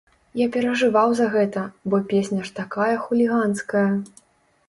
[0.39, 3.87] Я перажываў за гэта, бо песня ж такая хуліганская!